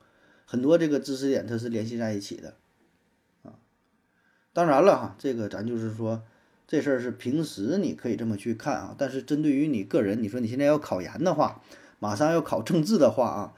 [0.46, 2.54] 很多这个知识点它是联系在一起的
[3.42, 3.58] 啊。
[4.54, 6.22] 当然了哈，这个咱就是说，
[6.68, 11.64] 这事儿是平时你可以这么去看啊，但是针对于你个人，你说你现在要考研的话，
[11.98, 13.54] 马上要考政治的话啊，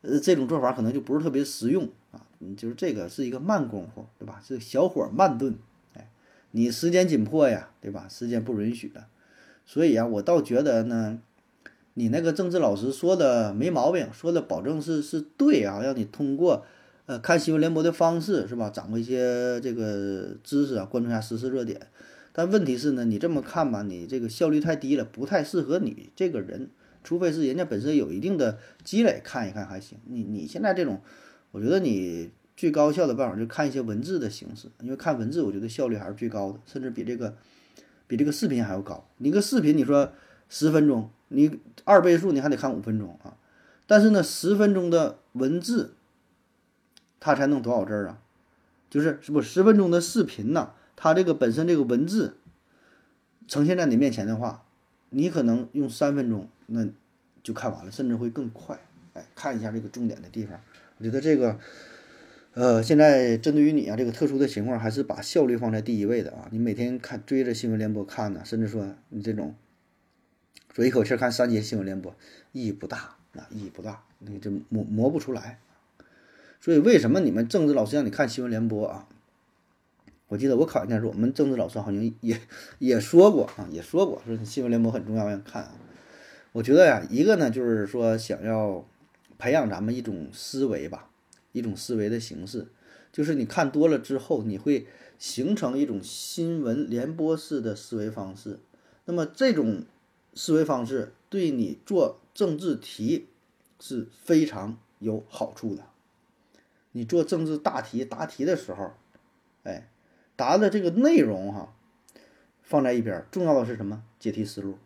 [0.00, 2.25] 呃，这种做法可能就不是特别实用啊。
[2.38, 4.42] 你就是这个是一个慢功夫，对吧？
[4.46, 5.54] 是小火慢炖，
[5.94, 6.08] 哎，
[6.50, 8.06] 你时间紧迫呀，对吧？
[8.08, 9.06] 时间不允许了，
[9.64, 11.20] 所以啊，我倒觉得呢。
[11.98, 16.66] 你那个政治老师说的没毛病，说的保证是是对啊，让你通过
[17.06, 21.80] 呃看新闻联播的方式是吧，掌握一些这个知识啊，关注一下时事热点。
[22.34, 26.68] 但问题是呢，你这么看吧，你这个效率太低了，不太适合你这个人，
[27.02, 29.96] 除非是人家本身有一定的积累，看一看还行。
[30.04, 31.00] 你你现在这种，
[31.56, 37.34] 我觉得你最高效的办法就看一些文字的形式，因为看文字我觉得效率还是最高的，甚至比这个
[38.06, 39.08] 比这个视频还要高。
[39.16, 40.12] 你个视频你说
[40.50, 41.08] 十分钟。
[41.28, 43.38] 你二倍速你还得看五分钟啊，
[43.86, 45.94] 但是呢，十分钟的文字，
[47.18, 48.20] 它才能多少字啊？
[48.90, 50.72] 就是是不十分钟的视频呢？
[50.94, 52.36] 它这个本身这个文字
[53.48, 54.62] 呈现在你面前的话，
[55.08, 56.86] 你可能用三分钟那
[57.42, 58.78] 就看完了，甚至会更快。
[59.14, 60.60] 哎，看一下这个重点的地方，
[60.98, 61.58] 我觉得这个，
[62.54, 66.48] 呃，现在针对于你啊这个特殊的情况，还是把效率放在第一位的啊。
[66.50, 69.54] 你每天看追着新闻联播看呢，甚至说你这种。
[70.74, 72.14] 说一口气看三节新闻联播，
[72.52, 75.58] 意义不大，啊，意义不大，你这磨磨不出来。
[76.60, 79.08] 所以为什么你们政治老师让你看新闻联播啊？
[80.28, 82.38] 我记得我考研的时候，我们政治老师好像也
[82.78, 85.72] 也说过啊，也说过，说新闻联播很重要，要看啊。
[86.52, 88.86] 我觉得呀，一个呢就是说想要
[89.38, 91.10] 培养咱们一种思维吧，
[91.52, 92.68] 一种思维的形式，
[93.12, 94.86] 就是你看多了之后，你会
[95.18, 98.58] 形成一种新闻联播式的思维方式。
[99.04, 99.84] 那么这种。
[100.38, 103.28] 思维方式对你做政治题
[103.80, 105.84] 是非常有好处的。
[106.92, 108.92] 你做政治大题答题的时候，
[109.62, 109.88] 哎，
[110.36, 111.74] 答的这个内容哈，
[112.62, 114.02] 放在一边，重要的是什么？
[114.20, 114.76] 解题思路。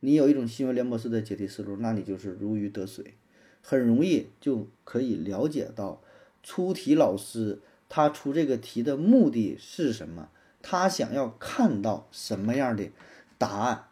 [0.00, 3.14] 你有一种新闻联播式的解题思路，那你就是如鱼得水，
[3.62, 6.02] 很容易就可以了解到
[6.42, 10.28] 出题老师他出这个题的目的是什么，
[10.60, 12.90] 他想要看到什么样的
[13.38, 13.84] 答案。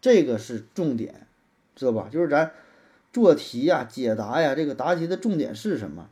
[0.00, 1.26] 这个是重点，
[1.74, 2.08] 知道吧？
[2.08, 2.52] 就是咱
[3.12, 6.08] 做题呀、解答呀，这个答题的重点是什么？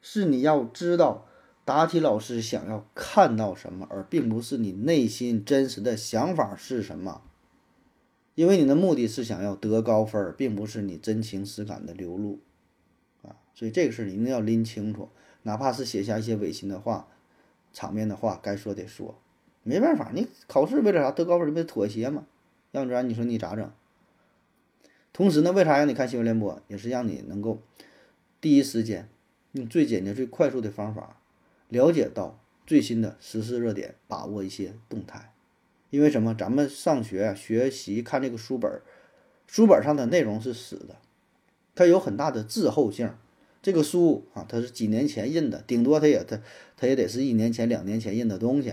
[0.00, 1.26] 是你要知道
[1.64, 7.22] 答题老师想要看到什么，而并不是你内心真实的想法是什么。
[8.34, 12.40] 因为你的目的是想要得高分，并不是你真情实感的流露
[13.22, 13.36] 啊。
[13.54, 15.08] 所以这个事儿你一定要拎清楚，
[15.42, 17.08] 哪怕是写下一些违心的话、
[17.72, 19.18] 场面的话，该说得说。
[19.62, 21.54] 没办法，你考试为了啥得高分？
[21.54, 22.26] 为了妥协嘛。
[22.72, 23.70] 要不然你说你咋整？
[25.12, 26.60] 同时呢，为啥让你看新闻联播？
[26.68, 27.60] 也是让你能够
[28.40, 29.10] 第一时间
[29.52, 31.20] 用最简洁、最快速的方法
[31.68, 35.31] 了解到最新的时事热点，把握一些动态。
[35.92, 36.34] 因为什么？
[36.34, 38.80] 咱们上学学习看这个书本，
[39.46, 40.96] 书本上的内容是死的，
[41.74, 43.14] 它有很大的滞后性。
[43.60, 46.40] 这个书啊，它是几年前印的，顶多它也它
[46.78, 48.72] 它也得是一年前、两年前印的东西。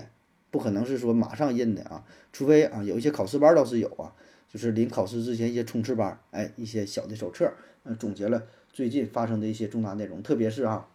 [0.49, 4.15] 不可能是说马上印的啊，除非啊有一些考试班倒是有啊，
[4.47, 7.51] 就是临考试之前一些冲刺班，哎，一些小的手册，
[7.83, 10.87] 嗯，总结了最近发生的一些重大内容，特别是啊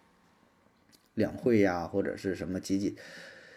[1.12, 2.96] 两会呀，或者是什么几几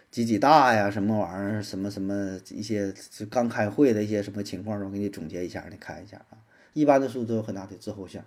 [0.10, 2.94] 几几大呀，什么玩意儿，什么什么一些
[3.30, 6.38] 刚开会的一些什么情况，我给你总结一下，你看一下啊。
[6.74, 8.22] 一般的书都有很大的滞后性，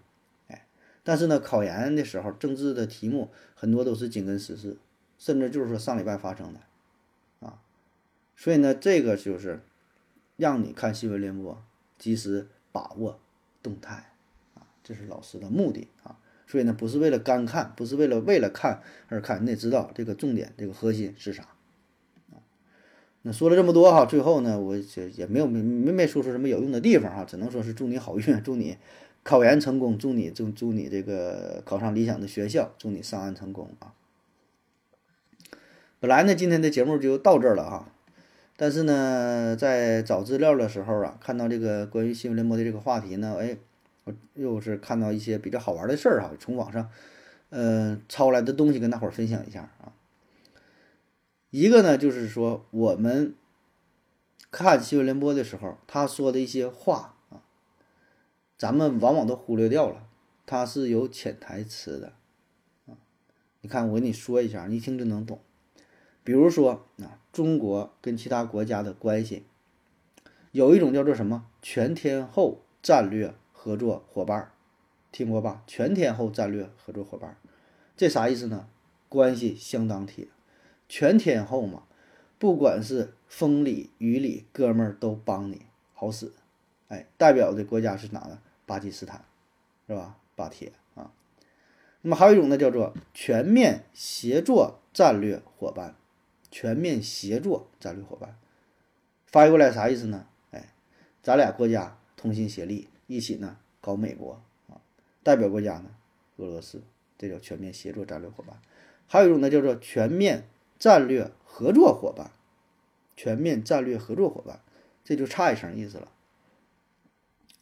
[0.48, 0.66] 哎，
[1.02, 4.76] 但是呢，考研的时候政治的题目很多都是紧跟时事，
[5.18, 7.60] 甚至就是说上礼拜发生的啊。
[8.36, 9.60] 所以呢，这个就是
[10.36, 11.62] 让你看新闻联播，
[11.98, 13.18] 及时把握
[13.62, 14.12] 动态
[14.54, 16.18] 啊，这是老师的目的啊。
[16.46, 21.48] 所以呢，不是为了干看，不是为了为了看而看，你得知道这个重点，这个核心是啥。
[23.22, 28.78] 那说了这么多哈，最后呢，我也也没有没没没说出什么有用的地方哈，只能说是祝你好运，祝你
[29.22, 33.92] 考研成功，祝你祝祝你这个考上理想的学校，祝你上岸成功啊。
[35.98, 37.92] 本来呢，今天的节目就到这儿了哈。
[38.56, 43.58] 但是呢，在找资料的时候啊，看到这个关于新闻联播的这个话题呢，哎，
[44.04, 46.88] 我又是看到一些比较好玩的事儿哈，从网上，
[47.50, 49.92] 呃，抄来的东西跟大伙儿分享一下啊。
[51.50, 53.34] 一个呢，就是说我们
[54.52, 57.42] 看新闻联播的时候，他说的一些话啊，
[58.56, 60.06] 咱们往往都忽略掉了，
[60.46, 62.12] 他是有潜台词的
[62.86, 62.94] 啊。
[63.62, 65.40] 你看，我跟你说一下，你一听就能懂。
[66.22, 69.44] 比如说啊，中国跟其他国家的关系
[70.52, 74.52] 有一种叫做什么全天候战略合作伙伴，
[75.10, 75.64] 听过吧？
[75.66, 77.36] 全天候战略合作伙伴，
[77.96, 78.68] 这啥意思呢？
[79.08, 80.28] 关系相当铁，
[80.90, 81.84] 全天候嘛，
[82.36, 86.32] 不管是风里雨里，哥们儿都帮你好使。
[86.88, 88.42] 哎，代表的国家是哪呢？
[88.66, 89.24] 巴基斯坦，
[89.86, 90.18] 是吧？
[90.34, 91.12] 巴铁啊。
[92.02, 95.94] 那么还有一种呢，叫做全面协作战略伙伴，
[96.50, 98.36] 全面协作战略伙伴，
[99.26, 100.26] 翻译过来啥意思呢？
[100.50, 100.74] 哎，
[101.22, 104.82] 咱俩国家同心协力，一起呢搞美国啊。
[105.22, 105.90] 代表国家呢，
[106.38, 106.82] 俄罗斯，
[107.16, 108.60] 这叫全面协作战略伙伴。
[109.06, 110.48] 还有一种呢，叫做全面
[110.80, 112.30] 战略合作伙伴，
[113.14, 114.60] 全面战略合作伙伴，
[115.04, 116.08] 这就差一层意思了。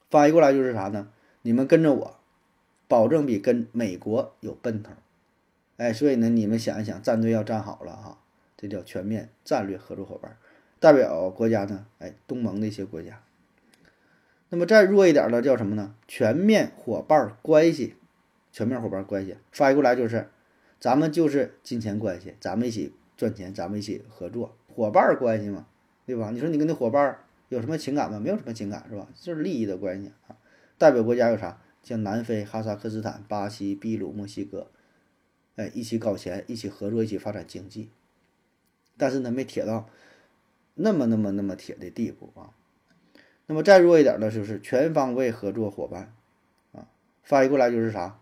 [0.09, 1.09] 翻译过来就是啥呢？
[1.43, 2.17] 你们跟着我，
[2.87, 4.93] 保证比跟美国有奔头。
[5.79, 8.19] 哎，所以呢，你们想一想，战队要站好了哈，
[8.57, 10.39] 这叫全面战略合作伙伴。
[10.79, 13.21] 代表国家呢，哎，东盟的一些国家。
[14.51, 15.95] 那么再弱一点的叫什么呢？
[16.07, 17.97] 全面伙伴关系，
[18.53, 19.37] 全面伙伴关系。
[19.51, 20.31] 翻译过来就是，
[20.79, 25.67] 咱们就是金钱关系，咱们一起赚钱，咱们一起合作，伙伴关系嘛，
[26.07, 26.31] 对吧？
[26.31, 27.19] 你说你跟那伙伴。
[27.51, 28.21] 有什么情感吗？
[28.21, 29.09] 没有什么情感，是吧？
[29.15, 30.37] 就是利益的关系啊。
[30.77, 31.59] 代表国家有啥？
[31.83, 34.71] 像南非、哈萨克斯坦、巴西、秘鲁、墨西哥，
[35.57, 37.89] 哎，一起搞钱，一起合作，一起发展经济。
[38.99, 39.89] 但是呢，没铁到
[40.75, 42.53] 那么、那么、那么铁的地步啊。
[43.47, 46.13] 那么再弱一点的，就是全方位合作伙伴
[46.73, 46.87] 啊。
[47.23, 48.21] 翻译过来就是啥？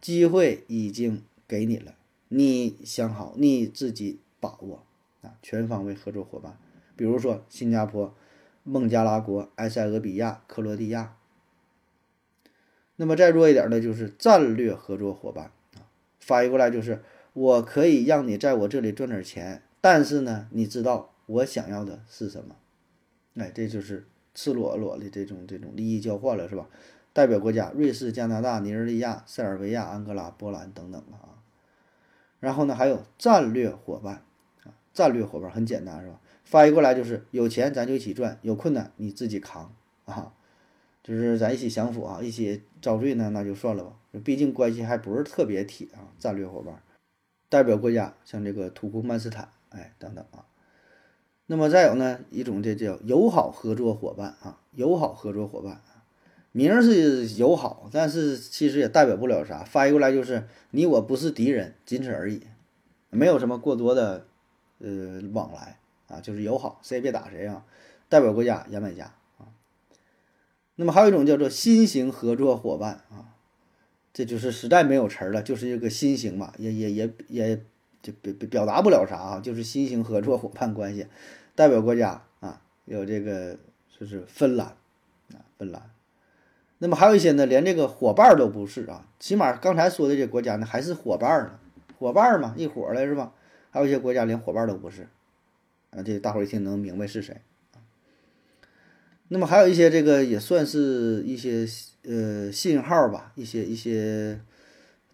[0.00, 1.96] 机会已经给你了，
[2.28, 4.82] 你想好，你自己把握
[5.22, 5.36] 啊。
[5.42, 6.56] 全方位合作伙伴，
[6.96, 8.12] 比如说新加坡。
[8.62, 11.16] 孟加拉国、埃塞俄比亚、克罗地亚。
[12.96, 15.88] 那么再弱一点的，就是战略合作伙伴啊。
[16.20, 22.54] 翻译过来就是，我可以让你在我这里赚点钱，但是呢，你知道我想要的是什么？
[23.36, 26.68] 哎，这就是赤裸裸的这种这种利益交换了，是吧？
[27.14, 31.40] 代表国家：瑞士、加拿大、尼日利亚、塞尔维亚、安哥拉、波兰等等啊。
[32.40, 34.22] 然后呢，还有战略伙伴，
[34.92, 36.20] 战略伙伴很简单，是吧？
[36.44, 39.72] 翻译过来就是有钱咱就一起赚，有困难你自己扛
[40.04, 40.32] 啊，
[41.04, 43.92] 就是咱一起享福啊，一起遭罪呢那就算了吧，
[44.24, 46.10] 毕竟关系还不是特别铁啊。
[46.18, 46.82] 战略伙伴，
[47.48, 50.44] 代表国家像这个土库曼斯坦，哎等等啊。
[51.46, 56.02] 那么再有呢一种这叫友好合作伙伴啊，友好合作伙伴啊，
[56.50, 59.62] 名是友好，但是其实也代表不了啥。
[59.62, 62.42] 翻译过来就是你我不是敌人，仅此而已，
[63.10, 64.26] 没有什么过多的
[64.80, 65.78] 呃往来。
[66.12, 67.64] 啊，就是友好，谁也别打谁啊！
[68.08, 69.04] 代表国家牙买加
[69.38, 69.46] 啊。
[70.74, 73.38] 那么还有一种叫做新型合作伙伴啊，
[74.12, 77.62] 这就是实在没有词儿了，就是这个新型嘛，也也也也
[78.02, 81.06] 就表表达不了啥啊，就是新型合作伙伴关系。
[81.54, 83.56] 代表国家啊，有这个
[83.96, 84.66] 就是芬兰
[85.32, 85.90] 啊，芬兰。
[86.78, 91.60] 那么还有一些呢，连这个伙伴都不是啊，起码刚才说的这国家呢，还是伙伴呢，
[92.00, 93.32] 伙伴嘛，一伙的是吧？
[93.70, 95.08] 还有一些国家连伙伴都不是。
[95.90, 97.40] 啊，这大伙儿一听能明白是谁
[99.26, 101.66] 那么还有一些这个也算是一些
[102.04, 104.40] 呃信号吧，一些一些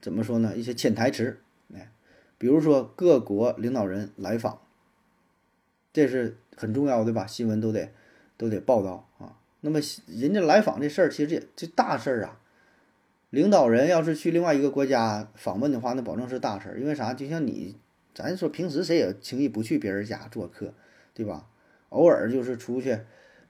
[0.03, 0.55] 怎么说呢？
[0.55, 1.39] 一些潜台词，
[1.75, 1.91] 哎，
[2.37, 4.61] 比如说各国领导人来访，
[5.95, 7.27] 这是很重要的吧？
[7.27, 7.91] 新闻都得
[8.37, 9.39] 都得报道啊。
[9.63, 12.39] 那么人家来访这事儿，其实也这大事儿啊。
[13.31, 17.15] 领导人要是去另外一个国家访问的话，那保证是大事儿，因为啥？
[17.15, 17.77] 就像你。
[18.17, 20.73] 咱说平时谁也轻易不去别人家做客，
[21.13, 21.47] 对吧？
[21.91, 22.99] 偶尔就是出去，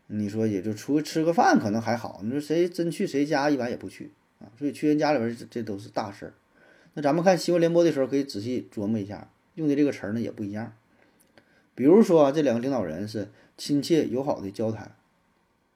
[0.09, 2.21] 你说也就出去吃个饭可能还好。
[2.25, 4.51] 你说谁真去谁家，一般也不去啊。
[4.59, 6.35] 所以去人家里边，这这都是大事儿。
[6.95, 10.73] 那咱们看新闻联播的时候，可以仔细琢磨一下，用的这个词儿呢也不一样。
[11.77, 14.97] 比如说这两个领导人是亲切友好的交谈，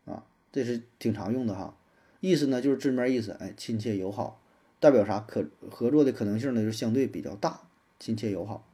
[0.04, 1.76] 啊，这是挺常用的哈。
[2.18, 4.42] 意思呢就是字面意思，哎，亲切友好，
[4.80, 5.20] 代表啥？
[5.20, 7.60] 可合作的可能性呢就相对比较大，
[8.00, 8.66] 亲切友好。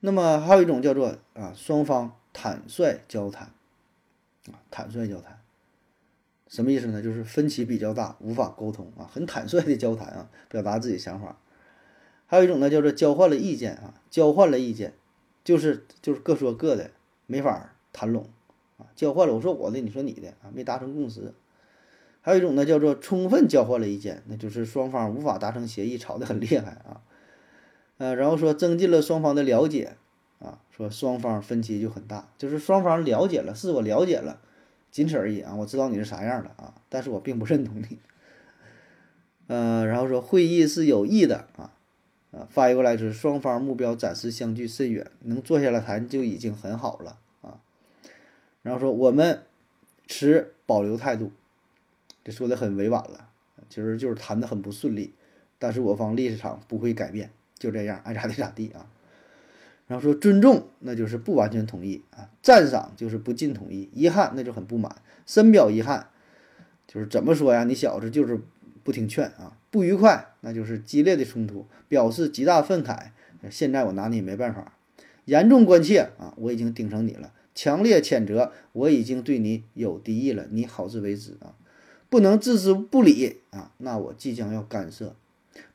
[0.00, 3.52] 那么还有一种叫做啊，双方坦率交谈，
[4.46, 5.40] 啊，坦率交谈，
[6.46, 7.02] 什么意思呢？
[7.02, 11.38] 就是分歧比较大，无法沟通啊，很坦率的交谈啊，表达自己想法。
[12.26, 14.94] 还有一种呢，叫做交换了意见啊，交换了意见，
[15.42, 16.92] 就是就是各说各的，
[17.26, 18.28] 没法谈拢
[18.76, 21.34] 啊，交换了，我说我的，你说你的啊，没达成共识。
[22.20, 27.00] 还有一种呢，叫做充分交换了意见，那就是双方无法达成协议，吵得很厉害啊。
[27.98, 29.96] 呃，然后说增进了双方的了解，
[30.38, 34.40] 啊，说双方分歧就很大，就是双方了解了，是我了解了，
[34.90, 37.98] 仅此而已啊，我知道你是啥样的啊，但是我并不认同你。
[39.48, 41.72] 呃，然后说会议是有益的啊，
[42.32, 47.60] 啊，翻译过来就是双方目标暂时相距甚远，能坐下来谈就已经很好了啊。
[48.62, 49.42] 然后说我们
[50.06, 51.32] 持保留态度。
[52.24, 53.30] 这说的很委婉了，
[53.70, 55.14] 其实就是谈的很不顺利，
[55.58, 58.86] 但是我方立场不会改变，就这样爱咋地咋地啊。
[59.86, 64.90] 然后说尊重，那就是不完全同意啊；赞赏就是不尽同意；遗憾那就很不满；
[65.24, 66.08] 深表遗憾，
[66.86, 67.64] 就是怎么说呀？
[67.64, 68.38] 你小子就是
[68.84, 69.56] 不听劝啊！
[69.70, 73.12] 不愉快，那就是激烈的冲突，表示极大愤慨。
[73.48, 74.74] 现在我拿你没办法。
[75.24, 76.34] 严重关切啊！
[76.36, 77.32] 我已经盯上你了。
[77.54, 80.46] 强烈谴责，我已经对你有敌意了。
[80.50, 81.54] 你好自为之啊！
[82.10, 83.72] 不能置之不理啊！
[83.78, 85.16] 那我即将要干涉，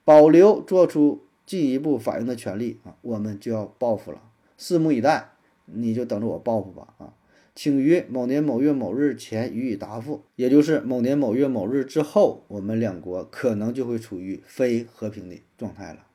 [0.05, 1.23] 保留做出。
[1.45, 4.21] 进一步反应的权利啊，我们就要报复了，
[4.57, 5.31] 拭目以待，
[5.65, 7.13] 你就等着我报复吧啊，
[7.53, 16.05] 请于某年某月某日前予以答复，也就是某年某月某日之后，我们两国可能就会处于非和平的状态了，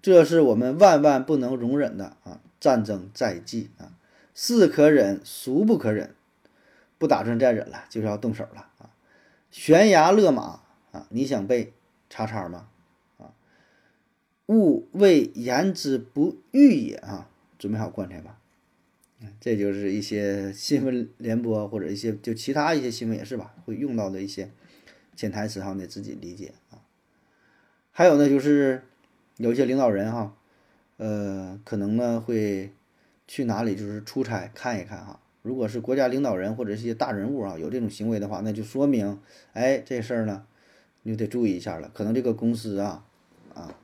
[0.00, 2.40] 这是我们万万不能容忍的啊！
[2.58, 3.92] 战争在即啊，
[4.34, 6.14] 是可忍，孰不可忍？
[6.98, 8.90] 不打算再忍了，就是要动手了啊！
[9.50, 10.60] 悬崖勒马
[10.92, 11.72] 啊，你想被
[12.08, 12.68] 叉叉吗？
[14.50, 17.30] 勿谓言之不预也啊！
[17.56, 18.36] 准备好棺材吧。
[19.38, 24.50] 这就是一些新闻联播或者一些就其他一些新闻也是吧，会用到的一些
[25.14, 26.82] 潜台词哈，得自己理解啊。
[27.92, 28.82] 还有呢，就是
[29.36, 30.34] 有一些领导人哈，
[30.96, 32.72] 呃，可能呢会
[33.28, 35.20] 去哪里就是出差看一看哈。
[35.42, 39.20] 如果是国家领导人或者一些大人物啊有这种行为的话，那就说明
[39.52, 40.44] 哎这事儿呢
[41.04, 43.04] 你就得注意一下了，可能这个公司啊
[43.54, 43.76] 啊。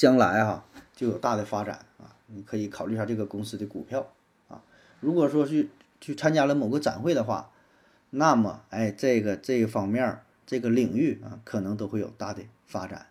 [0.00, 0.64] 将来哈
[0.96, 4.10] 就有大的发展啊，你可以考虑一下这个公司的股票
[4.48, 4.62] 啊。
[5.00, 5.68] 如果说去
[6.00, 7.50] 去参加了某个展会的话，
[8.08, 13.08] 那么哎，这个这个方面这个领域啊，可能都会有大的发展。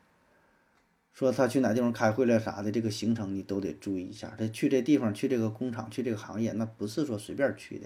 [1.14, 4.34] 说他去哪地方开会了啥的，这个行程你都得注意一下。
[4.36, 7.86] 他去这地方，去这个工厂，去这个行业，那不是说随便去的。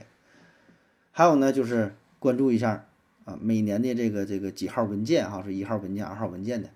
[1.12, 2.86] 还有呢，就是关注一下
[3.26, 6.70] 啊，每年的这个这个几号文件哈，是一号文件、二号文件的。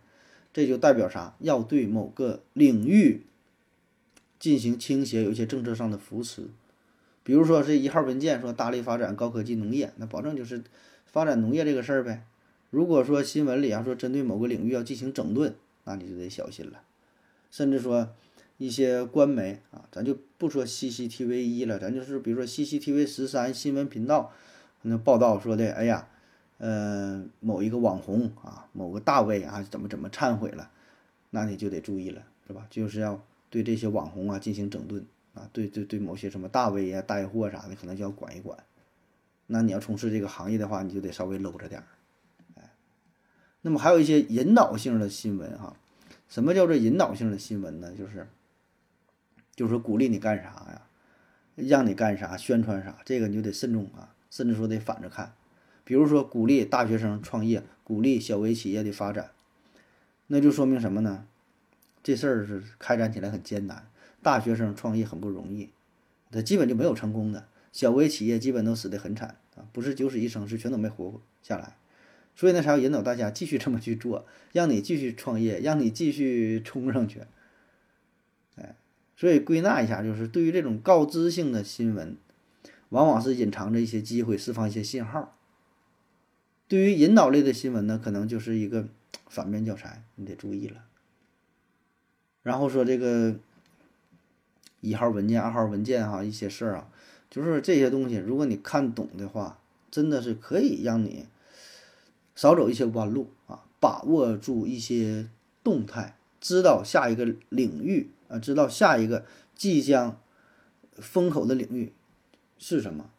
[0.58, 1.36] 这就代表啥？
[1.38, 3.22] 要对某个领域
[4.40, 6.48] 进行倾斜，有一些政策上的扶持。
[7.22, 10.64] 比如说这一号文件说大力发展高科技农业，那保证就是
[11.06, 12.26] 发展农业这个事儿呗。
[12.72, 15.54] 如果说新闻里啊说针对某个领域要进行整顿，
[15.84, 16.82] 那你就得小心了。
[17.52, 18.10] 甚至说
[18.58, 24.34] 一些官媒啊，咱就不说 CCTV 一了，咱就是比如说 CCTV 十三新闻频道
[24.82, 26.08] 那报道说的，哎呀。
[26.58, 30.72] 呃，某一个网红啊，某个大 V 啊，怎么怎么忏悔了，
[31.30, 32.66] 那你就得注意了，是吧？
[32.70, 35.06] 就是要对这些网红啊进行整顿
[35.36, 38.58] 啊，对对对，某些什么大 V 啊带货啥的，可能就要管一管。
[39.46, 41.88] 那你要从事这个行业的话，你就得稍微搂着点儿。
[42.56, 42.72] 哎，
[43.62, 45.78] 那么还有一些引导性的新闻哈，
[46.28, 47.94] 什么叫做引导性的新闻呢？
[47.96, 48.28] 就是，
[49.56, 50.82] 就是鼓励你干啥呀，
[51.56, 55.34] 让你干啥，宣传啥，这个你就得慎重啊，甚至说得反着看。
[55.88, 59.32] 比如说，鼓励大学生创业，鼓励小微企业的发展，
[60.28, 61.26] 那就说明什么呢？
[62.04, 63.88] 这事儿是开展起来很艰难，
[64.22, 65.70] 大学生创业很不容易，
[66.30, 71.78] 他基本就没有成功的，小微企业基本都死得很惨啊，不是九死一生，是全都没活下来。
[72.36, 77.22] 所以呢，才要引导大家继续这么去做， 让你继续创业，让你继续冲上去。
[78.58, 78.76] 哎，
[79.16, 82.18] 所以归纳一下，就是对于这种告知性的新闻，
[82.90, 85.37] 往往是隐藏着一些机会，释放一些信号。
[86.68, 88.88] 对于引导类的新闻呢，可能就是一个
[89.28, 90.84] 反面教材，你得注意了。
[92.44, 93.36] 然后说这个
[94.82, 96.90] 一号文件、二号文件哈，一些事儿啊，
[97.30, 99.60] 就是这些东西，如果你看懂的话，
[99.90, 101.26] 真的是可以让你
[102.36, 105.30] 少走一些弯路啊，把握住一些
[105.64, 110.20] 动态，知道下一个领域啊，知道下一个即将
[110.96, 111.94] 风口的领域
[112.58, 113.10] 是什么。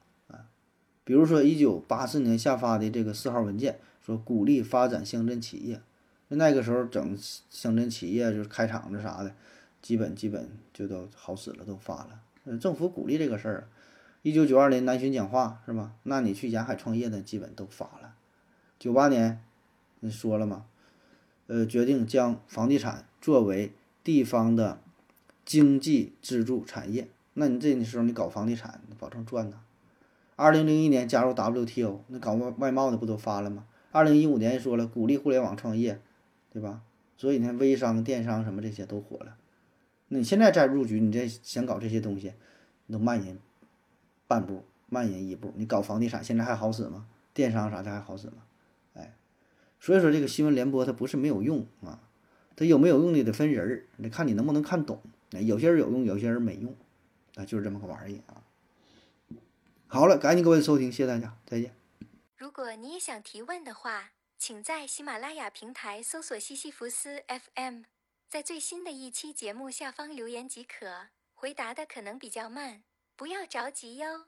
[1.09, 5.81] 比如说，一九八四年下发的这个四号文件，说鼓励发展乡镇企业，
[6.29, 7.17] 那个时候整
[7.49, 9.35] 乡镇企业就是开厂子啥的，
[9.81, 12.59] 基本基本就都好使了，都发了。
[12.59, 13.69] 政府鼓励这个事儿。
[14.21, 15.95] 一九九二年南巡讲话是吧？
[16.03, 18.15] 那你去沿海创业的基本都发了。
[18.79, 19.43] 九八年，
[20.01, 20.67] 你说了吗？
[21.47, 23.73] 呃，决定将房地产作为
[24.05, 24.79] 地方的
[25.47, 29.61] 经济支柱产业，那你这时候你搞房地产，保证赚呐。
[30.41, 33.67] 二零零一年加入 WTO，那搞外外贸的不都发了吗？
[33.91, 36.01] 二零一五年说了鼓励互联网创业，
[36.53, 36.83] 对吧？
[37.17, 39.37] 所以呢，微商、电商什么这些都火了。
[40.07, 42.35] 那你现在再入局，你再想搞这些东西，
[42.87, 43.41] 你都慢人
[44.29, 45.53] 半步，慢人一步。
[45.57, 47.09] 你搞房地产现在还好使吗？
[47.35, 48.45] 电商啥的还好使吗？
[48.95, 49.17] 哎，
[49.81, 51.99] 所以说这个新闻联播它不是没有用啊，
[52.55, 55.01] 它有没有用的得分人儿，得看你能不能看懂。
[55.33, 56.73] 有些人有用，有些人没用，
[57.35, 58.45] 啊，就是这么个玩意儿啊。
[59.91, 61.75] 好了，感谢各位收听，谢谢大家，再见。
[62.37, 67.85] 如果你也想提问的话，请在喜马拉雅平台搜索西西弗斯 FM，
[68.29, 71.09] 在最新的一期节目下方留言即可。
[71.35, 72.83] 回答的可能比较慢，
[73.17, 74.27] 不要着急哟。